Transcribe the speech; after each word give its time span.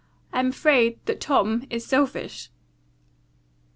I 0.33 0.39
am 0.39 0.47
afraid 0.47 0.97
that 1.05 1.21
Tom 1.21 1.67
is 1.69 1.85
selfish." 1.85 2.49